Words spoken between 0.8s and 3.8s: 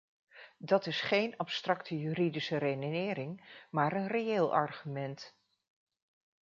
is geen abstracte juridische redenering